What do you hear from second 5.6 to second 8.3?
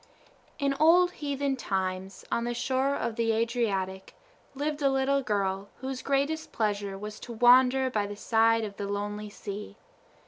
whose greatest pleasure was to wander by the